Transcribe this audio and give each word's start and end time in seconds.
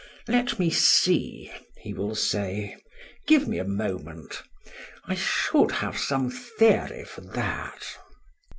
"Let 0.27 0.57
me 0.57 0.71
see," 0.71 1.51
he 1.79 1.93
will 1.93 2.15
say. 2.15 2.75
"Give 3.27 3.47
me 3.47 3.59
a 3.59 3.63
moment. 3.63 4.41
I 5.05 5.13
should 5.13 5.69
have 5.73 5.95
some 5.95 6.31
theory 6.31 7.05
for 7.05 7.21
that." 7.21 7.97